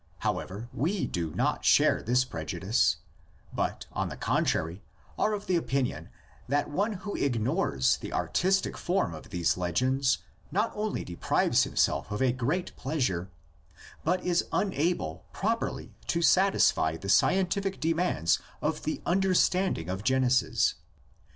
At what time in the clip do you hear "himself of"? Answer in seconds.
11.65-12.19